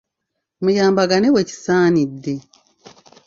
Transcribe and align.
Muyambagane 0.63 1.27
wekisaanidde. 1.35 2.35